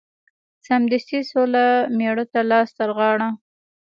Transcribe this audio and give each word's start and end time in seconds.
سمدستي 0.67 1.19
سوله 1.31 1.65
مېړه 1.97 2.25
ته 2.33 2.39
لاس 2.51 2.69
ترغاړه 2.77 3.29